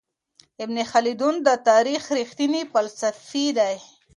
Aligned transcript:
ابن 0.63 0.77
خلدون 0.91 1.35
د 1.47 1.49
تاريخ 1.69 2.01
رښتينی 2.17 2.61
فلسفي 2.71 3.45
دی. 3.57 3.75